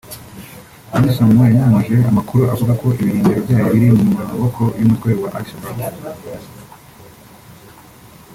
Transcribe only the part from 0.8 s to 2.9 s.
Amisom yanyomoje amakuru avuga ko